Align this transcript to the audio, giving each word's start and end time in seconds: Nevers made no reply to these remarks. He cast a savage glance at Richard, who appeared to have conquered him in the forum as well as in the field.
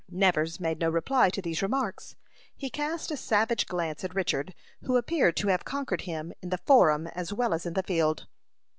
Nevers 0.09 0.59
made 0.59 0.79
no 0.79 0.89
reply 0.89 1.29
to 1.29 1.43
these 1.43 1.61
remarks. 1.61 2.15
He 2.55 2.71
cast 2.71 3.11
a 3.11 3.15
savage 3.17 3.67
glance 3.67 4.03
at 4.03 4.15
Richard, 4.15 4.55
who 4.81 4.97
appeared 4.97 5.37
to 5.37 5.49
have 5.49 5.63
conquered 5.63 6.01
him 6.01 6.33
in 6.41 6.49
the 6.49 6.57
forum 6.57 7.05
as 7.05 7.31
well 7.31 7.53
as 7.53 7.67
in 7.67 7.73
the 7.75 7.83
field. 7.83 8.25